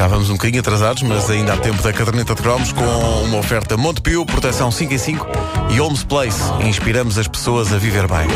[0.00, 2.82] Já vamos um bocadinho atrasados, mas ainda há tempo da caderneta de cromos com
[3.22, 5.26] uma oferta Montepio, proteção 5 em 5
[5.68, 6.40] e Homes Place.
[6.66, 8.26] Inspiramos as pessoas a viver bem.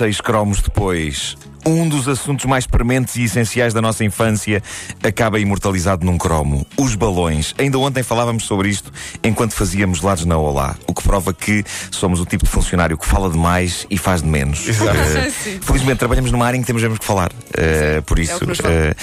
[0.00, 4.62] Seis cromos depois, um dos assuntos mais prementes e essenciais da nossa infância
[5.02, 6.66] acaba imortalizado num cromo.
[6.78, 7.54] Os balões.
[7.58, 8.90] Ainda ontem falávamos sobre isto
[9.22, 10.74] enquanto fazíamos lados na Olá.
[10.86, 14.28] O que prova que somos o tipo de funcionário que fala demais e faz de
[14.28, 14.66] menos.
[14.70, 15.58] Eh, Sim.
[15.60, 17.30] felizmente trabalhamos numa área em que temos mesmo que falar.
[17.58, 18.32] Eh, por isso.
[18.32, 18.74] É o que nos vale.
[18.74, 18.94] eh,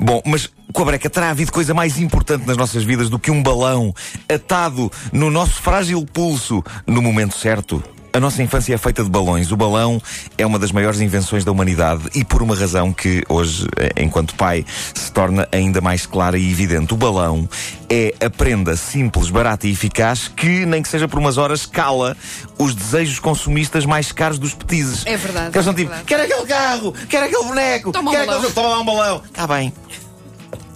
[0.00, 3.30] bom, mas com a breca terá havido coisa mais importante nas nossas vidas do que
[3.30, 3.94] um balão
[4.28, 7.80] atado no nosso frágil pulso no momento certo?
[8.12, 9.52] A nossa infância é feita de balões.
[9.52, 10.00] O balão
[10.36, 14.34] é uma das maiores invenções da humanidade e por uma razão que hoje, eh, enquanto
[14.34, 16.92] pai, se torna ainda mais clara e evidente.
[16.92, 17.48] O balão
[17.88, 22.16] é a prenda simples, barata e eficaz que, nem que seja por umas horas, cala
[22.58, 25.06] os desejos consumistas mais caros dos petizes.
[25.06, 26.04] É verdade, Que eles são é tipo, verdade.
[26.06, 28.40] quero aquele carro, quero aquele boneco, Toma um quero balão.
[28.40, 28.54] aquele...
[28.54, 29.22] Toma lá um balão.
[29.24, 29.72] Está bem.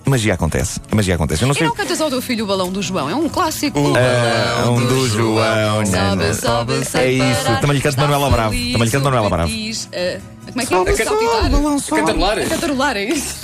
[0.07, 0.81] A magia acontece.
[0.91, 1.43] A magia acontece.
[1.43, 1.67] Eu não E sei.
[1.67, 3.09] não cantas ao teu filho o balão do João?
[3.09, 3.79] É um clássico.
[3.79, 6.35] O balão do João, nana.
[6.35, 7.61] Sobe, sobe, É isso.
[7.61, 8.51] Também lhe canto Manuela Bravo.
[8.51, 9.51] Também lhe canto Manuela Bravo.
[9.51, 11.05] Como é que é?
[11.05, 11.51] Saltitar.
[11.91, 12.49] Cantarolar?
[12.49, 13.35] Cantarolar, é isso.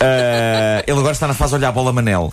[0.00, 2.32] Ah, ele agora está na fase olhar a bola Manel.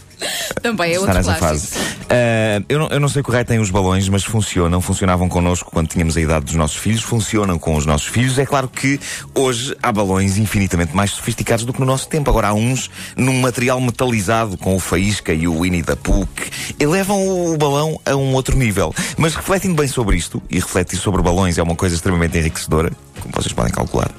[0.61, 1.78] Também é está outro nessa clássico.
[1.78, 1.95] fase.
[2.09, 4.81] Ah, eu, não, eu não sei que o raio tem os balões, mas funcionam.
[4.81, 7.02] Funcionavam connosco quando tínhamos a idade dos nossos filhos.
[7.02, 8.38] Funcionam com os nossos filhos.
[8.39, 9.00] É claro que
[9.33, 12.30] hoje há balões infinitamente mais sofisticados do que no nosso tempo.
[12.30, 16.84] Agora há uns num material metalizado com o Faísca e o Winnie da Pooh que
[16.84, 18.94] elevam o balão a um outro nível.
[19.17, 23.34] Mas refletindo bem sobre isto, e refletir sobre balões é uma coisa extremamente enriquecedora, como
[23.36, 24.09] vocês podem calcular.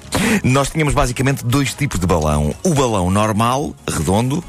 [0.45, 4.43] Nós tínhamos basicamente dois tipos de balão: o balão normal, redondo,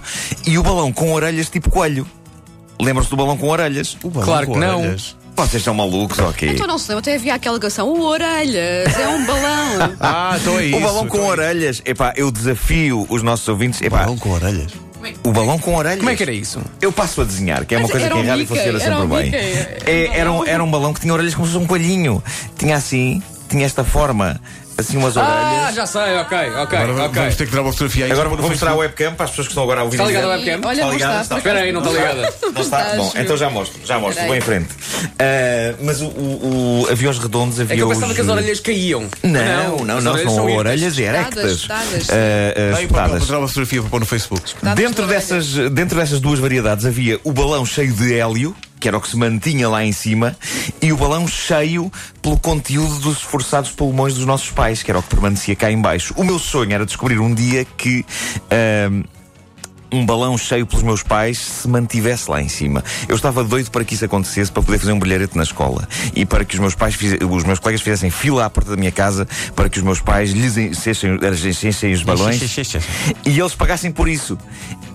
[0.46, 2.06] e o balão com orelhas tipo coelho.
[2.82, 3.96] Lembram-se do balão com orelhas?
[4.04, 4.80] O balão Claro com que não.
[4.82, 5.16] orelhas.
[5.36, 6.50] Vocês são malucos, ok?
[6.50, 9.96] Então não se lembra, até havia aquela canção, o Orelhas, é um balão.
[10.00, 10.78] Ah, então é isso.
[10.78, 13.82] o balão com então é orelhas, epá, eu desafio os nossos ouvintes.
[13.82, 14.72] Epá, Balão com orelhas.
[15.24, 16.00] o balão com orelhas.
[16.00, 16.60] Como é que era isso?
[16.82, 19.02] Eu passo a desenhar, que é uma Mas coisa era que em rádio funciona sempre
[19.02, 19.32] um bem.
[19.34, 22.22] É, era, um, era um balão que tinha orelhas como se fosse um coelhinho.
[22.58, 24.40] Tinha assim, tinha esta forma,
[24.78, 25.76] assim umas Ah, orelhas.
[25.76, 27.22] já sei, ok, ok, Agora ok.
[27.22, 28.12] vamos ter que tirar uma fotografia aí.
[28.12, 28.82] Agora vou mostrar o Facebook.
[29.04, 29.96] webcam para as pessoas que estão agora a ouvir.
[29.98, 30.70] Está ligado dizer- a webcam?
[30.70, 31.12] Olha, Está não ligado?
[31.12, 31.22] está.
[31.22, 31.38] Está.
[31.38, 32.34] Espera aí, não está ligada.
[32.54, 32.96] Não está?
[32.96, 34.40] Bom, então já mostro, já mostro, Espera vou aí.
[34.40, 34.70] em frente.
[35.20, 38.16] Ah, mas o, o, o- havia os redondos, havia É que eu pensava os...
[38.16, 39.08] que as orelhas caíam.
[39.24, 41.52] Não, não, as não, orelhas são orelhas Espetadas, erectas.
[41.52, 42.10] espetadas.
[42.10, 43.12] Ah, ah, Aí, para, espetadas.
[43.18, 44.44] para tirar uma fotografia para pôr no Facebook.
[44.76, 49.02] Dentro dessas, dentro dessas duas variedades havia o balão cheio de hélio, que era o
[49.02, 50.36] que se mantinha lá em cima,
[50.82, 51.90] e o balão cheio
[52.22, 55.80] pelo conteúdo dos esforçados pulmões dos nossos pais, que era o que permanecia cá em
[55.80, 56.14] baixo.
[56.18, 58.04] O meu sonho era descobrir um dia que.
[58.50, 59.04] ahm,
[59.92, 62.84] um balão cheio pelos meus pais se mantivesse lá em cima.
[63.08, 65.88] Eu estava doido para que isso acontecesse, para poder fazer um brilharete na escola.
[66.16, 66.98] E para que os meus pais,
[67.30, 70.32] os meus colegas fizessem fila à porta da minha casa para que os meus pais
[70.32, 71.20] lhes enchessem
[71.62, 72.42] enchessem os balões
[73.26, 74.38] e eles pagassem por isso.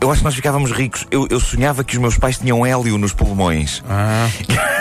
[0.01, 1.07] Eu acho que nós ficávamos ricos.
[1.11, 3.83] Eu, eu sonhava que os meus pais tinham hélio nos pulmões.
[3.89, 4.29] Ah,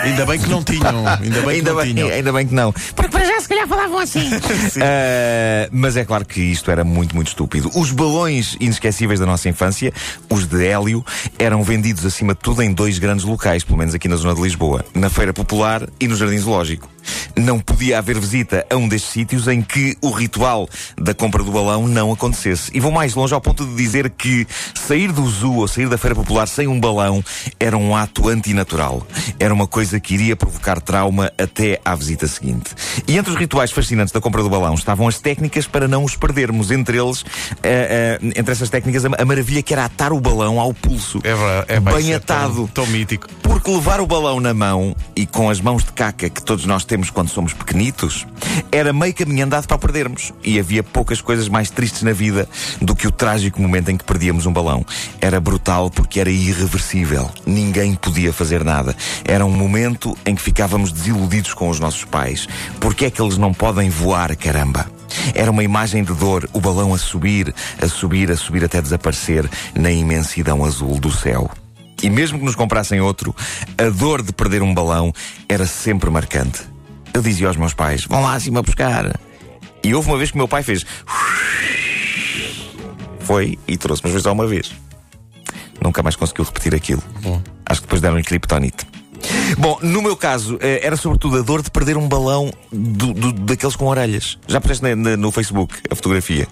[0.02, 1.06] ainda bem que não tinham.
[1.06, 2.08] Ainda bem que ainda, não bem, tinham.
[2.08, 2.72] ainda bem que não.
[2.94, 4.30] Para já se calhar falavam assim.
[4.78, 7.70] Ah, mas é claro que isto era muito, muito estúpido.
[7.74, 9.92] Os balões inesquecíveis da nossa infância,
[10.28, 11.04] os de hélio,
[11.38, 14.42] eram vendidos acima de tudo em dois grandes locais, pelo menos aqui na zona de
[14.42, 16.88] Lisboa: na Feira Popular e no Jardim Zoológico.
[17.36, 21.50] Não podia haver visita a um destes sítios em que o ritual da compra do
[21.52, 22.70] balão não acontecesse.
[22.74, 25.98] E vou mais longe ao ponto de dizer que sair do zoo ou sair da
[25.98, 27.22] Feira Popular sem um balão
[27.60, 29.06] era um ato antinatural.
[29.38, 32.70] Era uma coisa que iria provocar trauma até à visita seguinte.
[33.06, 36.16] E entre os rituais fascinantes da compra do balão estavam as técnicas para não os
[36.16, 36.70] perdermos.
[36.70, 37.24] Entre eles,
[37.62, 41.18] eh, eh, entre essas técnicas, a, a maravilha que era atar o balão ao pulso.
[41.22, 41.64] É verdade.
[41.68, 42.70] É, bem é tão- atado.
[42.72, 43.26] Tão mítico.
[43.42, 46.84] Porque levar o balão na mão e com as mãos de caca que todos nós
[46.84, 48.26] temos quando somos pequenitos,
[48.72, 50.32] era meio caminho andado para perdermos.
[50.42, 52.48] E havia poucas coisas mais tristes na vida
[52.80, 54.84] do que o trágico momento em que perdíamos um balão.
[55.20, 57.30] Era brutal porque era irreversível.
[57.44, 58.96] Ninguém podia fazer nada.
[59.24, 62.48] Era um momento em que ficávamos desiludidos com os nossos pais.
[62.80, 64.86] Porque é que eles não podem voar, caramba?
[65.34, 69.48] Era uma imagem de dor, o balão a subir, a subir, a subir até desaparecer
[69.74, 71.50] na imensidão azul do céu.
[72.02, 73.34] E mesmo que nos comprassem outro,
[73.78, 75.12] a dor de perder um balão
[75.48, 76.75] era sempre marcante.
[77.16, 79.18] Eu dizia aos meus pais: vão lá acima buscar.
[79.82, 80.84] E houve uma vez que o meu pai fez.
[83.20, 84.70] Foi e trouxe, mas foi só uma vez.
[85.82, 87.02] Nunca mais conseguiu repetir aquilo.
[87.64, 88.86] Acho que depois deram-lhe criptonite.
[89.56, 93.32] Bom, no meu caso, eh, era sobretudo a dor de perder um balão do- do-
[93.32, 94.38] daqueles com orelhas.
[94.46, 96.46] Já puseste no Facebook a fotografia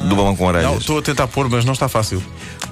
[0.00, 0.78] do balão com Não, orelhas?
[0.80, 2.22] estou a tentar pôr, mas não está fácil.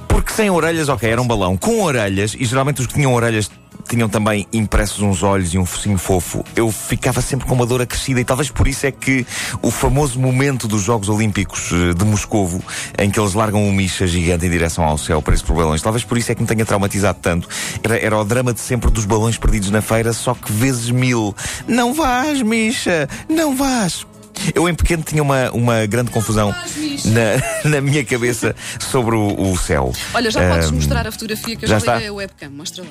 [0.09, 1.57] Porque sem orelhas, ok, era um balão.
[1.59, 3.51] Com orelhas, e geralmente os que tinham orelhas
[3.93, 7.83] tinham também impressos uns olhos e um focinho fofo, eu ficava sempre com uma dor
[7.83, 9.27] acrescida e talvez por isso é que
[9.61, 12.65] o famoso momento dos Jogos Olímpicos eh, de Moscovo,
[12.99, 15.83] em que eles largam um micha gigante em direção ao céu para esses por balões,
[15.83, 17.47] talvez por isso é que me tenha traumatizado tanto.
[17.83, 21.37] Era, era o drama de sempre dos balões perdidos na feira, só que vezes mil.
[21.69, 24.07] Não vás, micha, não vás.
[24.55, 26.55] Eu em pequeno tinha uma, uma grande confusão
[27.05, 27.41] na,
[27.71, 29.93] na minha cabeça sobre o, o céu.
[30.15, 31.95] Olha, já podes Ahm, mostrar a fotografia que eu já já, está?
[31.95, 32.51] liguei a webcam.
[32.51, 32.91] Mostra lá.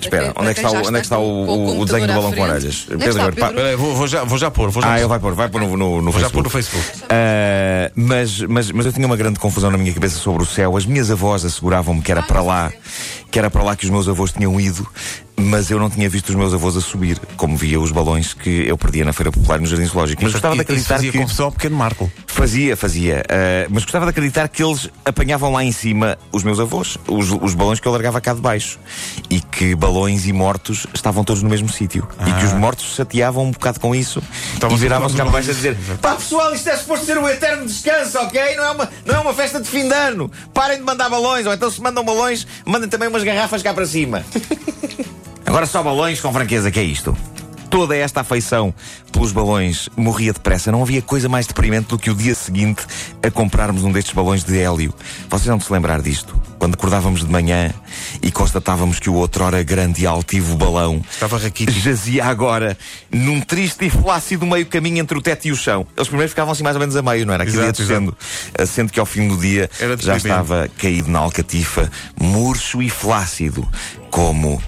[0.00, 1.84] Espera, Para onde é que está, o, onde é que está o, com o- o
[1.84, 2.50] desenho do balão com frente.
[2.50, 2.86] orelhas?
[2.90, 3.54] Onde é que está, pá- Pedro?
[3.54, 4.70] Peraí, vou, vou já, vou já pôr.
[4.70, 4.98] Vou já Ah, pôr.
[4.98, 6.86] ele vai pôr, vai pôr no, no, no Vou já pôr Facebook.
[6.86, 7.04] no Facebook.
[7.10, 10.76] Ah, mas, mas, mas eu tinha uma grande confusão na minha cabeça sobre o céu.
[10.76, 12.72] As minhas avós asseguravam-me que era para lá,
[13.30, 14.86] que era para lá que os meus avós tinham ido,
[15.36, 18.66] mas eu não tinha visto os meus avós a subir, como via os balões que
[18.66, 20.22] eu perdia na Feira Popular no Jardim Zoológico.
[20.22, 21.18] Mas gostava de acreditar fazia que.
[21.18, 22.10] confusão ao pequeno Marco.
[22.26, 23.22] Fazia, fazia.
[23.28, 27.30] Ah, mas gostava de acreditar que eles apanhavam lá em cima os meus avós, os,
[27.30, 28.78] os balões que eu largava cá de baixo.
[29.30, 32.08] E que balões e mortos estavam todos no mesmo sítio.
[32.26, 34.22] E que os mortos se chateavam um bocado com isso
[34.54, 37.28] Estavam e viravam-se cá de baixo a dizer: Pá, pessoal, isto é suposto ser o
[37.28, 38.56] eterno descanso, ok?
[38.56, 40.30] Não é, uma, não é uma festa de fim de ano.
[40.52, 43.86] Parem de mandar balões, ou então se mandam balões, mandem também umas garrafas cá para
[43.86, 44.24] cima.
[45.46, 47.16] Agora só balões com franqueza, que é isto?
[47.70, 48.72] Toda esta afeição
[49.10, 50.70] pelos balões morria depressa.
[50.70, 52.86] Não havia coisa mais deprimente do que o dia seguinte
[53.20, 54.94] a comprarmos um destes balões de hélio.
[55.28, 56.40] Vocês vão se lembrar disto?
[56.58, 57.74] Quando acordávamos de manhã
[58.22, 61.78] e constatávamos que o outrora grande e altivo balão Estava raquítico.
[61.78, 62.78] jazia agora
[63.12, 65.84] num triste e flácido meio caminho entre o teto e o chão.
[65.96, 67.42] Eles primeiro ficavam assim mais ou menos a meio, não era?
[67.42, 68.16] Aquilo ia descendo.
[68.68, 69.68] Sendo que ao fim do dia
[69.98, 73.68] já estava caído na alcatifa, murcho e flácido,
[74.10, 74.62] como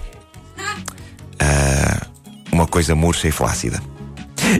[1.47, 2.07] ah,
[2.51, 3.81] uma coisa murcha e flácida.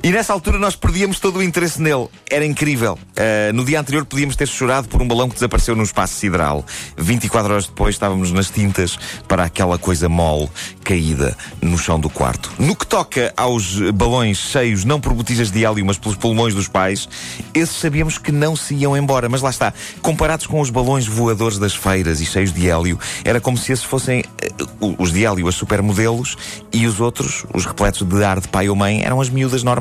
[0.03, 2.07] E nessa altura nós perdíamos todo o interesse nele.
[2.29, 2.97] Era incrível.
[3.15, 6.65] Ah, no dia anterior podíamos ter chorado por um balão que desapareceu no espaço sideral.
[6.97, 8.97] 24 horas depois estávamos nas tintas
[9.27, 10.49] para aquela coisa mole
[10.83, 12.51] caída no chão do quarto.
[12.59, 16.67] No que toca aos balões cheios, não por botijas de hélio, mas pelos pulmões dos
[16.67, 17.09] pais,
[17.53, 19.27] esses sabíamos que não se iam embora.
[19.27, 23.41] Mas lá está, comparados com os balões voadores das feiras e cheios de hélio, era
[23.41, 26.37] como se esses fossem eh, os de hélio, as supermodelos,
[26.71, 29.76] e os outros, os repletos de ar de pai ou mãe, eram as miúdas normais.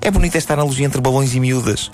[0.00, 1.90] É bonita esta analogia entre balões e miúdas.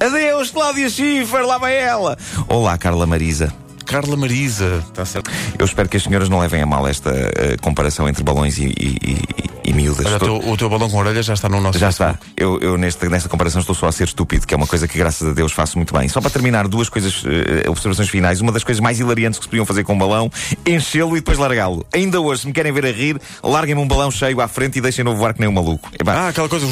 [0.00, 2.16] Adeus, Cláudia Schiffer, lá vai ela!
[2.48, 3.52] Olá, Carla Marisa.
[3.84, 4.84] Carla Marisa.
[4.88, 5.30] Está certo.
[5.58, 8.66] Eu espero que as senhoras não levem a mal esta eh, comparação entre balões e,
[8.66, 9.18] e- e-
[9.68, 10.06] e miúdas.
[10.06, 12.18] Olha, o Estou- teu, o teu balão com orelhas já está no nosso Já Facebook.
[12.24, 12.32] está.
[12.36, 14.96] Eu, eu nesta, nesta comparação estou só a ser estúpido, que é uma coisa que,
[14.96, 16.08] graças a Deus, faço muito bem.
[16.08, 18.40] Só para terminar, duas coisas, eh, observações finais.
[18.40, 20.30] Uma das coisas mais hilariantes que se podiam fazer com um balão,
[20.66, 21.84] enchê-lo e depois largá-lo.
[21.92, 24.80] Ainda hoje, se me querem ver a rir, larguem-me um balão cheio à frente e
[24.80, 25.90] deixem-no voar que nem um maluco.
[25.98, 26.66] Epá, Ah, aquela coisa.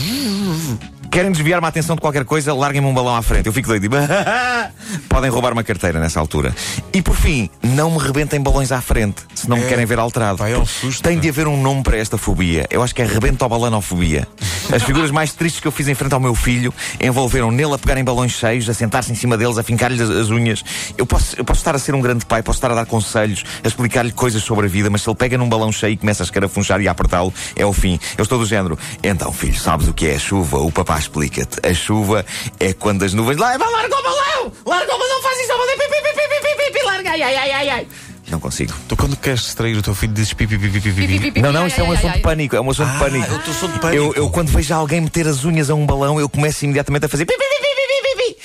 [1.11, 3.47] Querem desviar-me a atenção de qualquer coisa, larguem-me um balão à frente.
[3.47, 3.89] Eu fico doido.
[5.09, 6.55] Podem roubar uma carteira nessa altura.
[6.93, 9.67] E por fim, não me rebentem balões à frente, se não me É.
[9.69, 10.39] querem ver alterado.
[10.39, 12.67] Pá, é um susto, Tem de haver um nome para esta fobia.
[12.71, 14.27] Eu acho que é rebentobalanofobia.
[14.73, 17.79] As figuras mais tristes que eu fiz em frente ao meu filho envolveram nele a
[17.79, 20.65] pegarem balões cheios, a sentar-se em cima deles, a fincar-lhes as, as unhas.
[20.99, 23.45] Eu posso, eu posso estar a ser um grande pai, posso estar a dar conselhos,
[23.63, 26.23] a explicar-lhe coisas sobre a vida, mas se ele pega num balão cheio e começa
[26.23, 27.99] a escarafunchar e a apertá-lo, é o fim.
[28.19, 28.77] Eu estou do género.
[29.03, 30.59] Então, filho, sabes o que é a chuva?
[30.59, 31.65] O papá explica-te.
[31.65, 32.27] A chuva
[32.59, 33.39] é quando as nuvens.
[33.39, 34.53] Lá, larga o balão!
[34.67, 35.67] Larga o balão, faz isso, balão!
[35.79, 37.89] Pi, pi, pi, pi, larga, ai, ai, ai, ai.
[38.37, 38.75] Não consigo.
[38.87, 41.33] Tu quando queres distrair o teu filho dizes pipi pipi pipi Pi, pi, pi, pipi.
[41.33, 42.55] pi, Não, não, isto é um assunto de pânico.
[42.55, 43.33] É um assunto de pânico.
[43.33, 44.05] eu de pânico.
[44.05, 47.09] Eu, eu, quando vejo alguém meter as unhas a um balão, eu começo imediatamente a
[47.09, 47.25] fazer.
[47.25, 48.43] Pi, pi, pi, pi, pi, pi, pi.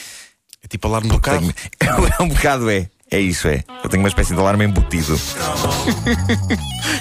[0.63, 1.53] É tipo alarme do carro.
[2.17, 2.87] É um bocado, é.
[3.13, 3.61] É isso, é.
[3.83, 5.19] Eu tenho uma espécie de alarme embutido.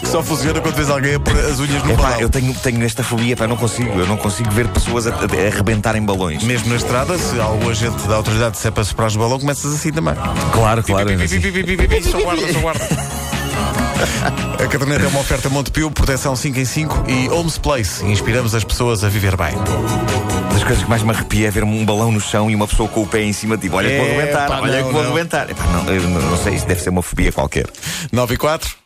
[0.01, 2.21] Que só funciona quando vês alguém a pôr as unhas no Epá, balão.
[2.21, 3.97] eu tenho, tenho esta fobia, pá, eu não consigo.
[3.97, 6.43] Eu não consigo ver pessoas a, a, arrebentarem balões.
[6.43, 9.93] Mesmo na estrada, se algum agente da autoridade disser para soprar o balão, começas assim
[9.93, 10.15] também.
[10.53, 11.11] Claro, claro.
[11.17, 12.89] Pipi, pipi, Só guarda, só guarda.
[14.63, 18.05] A caderneta é uma oferta Montepio, proteção 5 em 5 e Holmes Place.
[18.05, 19.55] Inspiramos as pessoas a viver bem.
[20.53, 22.89] Das coisas que mais me arrepia é ver um balão no chão e uma pessoa
[22.89, 25.51] com o pé em cima, tipo, olha que vou arrebentar, olha que vou arrebentar.
[25.51, 27.67] Epá, não, eu não, não sei, isso deve ser uma fobia qualquer.
[28.13, 28.77] 9 e 4.